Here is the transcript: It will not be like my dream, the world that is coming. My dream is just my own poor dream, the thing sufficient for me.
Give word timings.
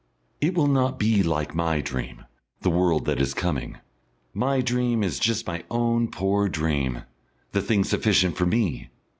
It 0.41 0.55
will 0.55 0.65
not 0.65 0.97
be 0.97 1.21
like 1.21 1.53
my 1.53 1.79
dream, 1.79 2.25
the 2.61 2.71
world 2.71 3.05
that 3.05 3.21
is 3.21 3.35
coming. 3.35 3.77
My 4.33 4.59
dream 4.59 5.03
is 5.03 5.19
just 5.19 5.45
my 5.45 5.63
own 5.69 6.07
poor 6.09 6.49
dream, 6.49 7.03
the 7.51 7.61
thing 7.61 7.83
sufficient 7.83 8.35
for 8.35 8.47
me. 8.47 8.89